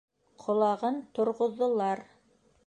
[0.43, 2.03] Ҡолағын торғоҙҙолар.